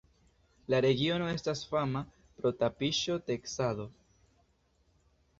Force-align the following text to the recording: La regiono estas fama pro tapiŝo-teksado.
La 0.73 0.77
regiono 0.85 1.25
estas 1.33 1.59
fama 1.73 2.01
pro 2.39 2.51
tapiŝo-teksado. 2.63 3.85